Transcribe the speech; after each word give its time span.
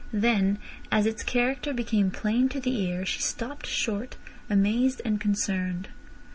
Then 0.13 0.57
as 0.91 1.05
its 1.05 1.21
character 1.21 1.75
became 1.75 2.09
plain 2.09 2.49
to 2.49 2.59
the 2.59 2.75
ear 2.87 3.05
she 3.05 3.21
stopped 3.21 3.67
short, 3.67 4.17
amazed 4.49 4.99
and 5.05 5.21
concerned. 5.21 5.89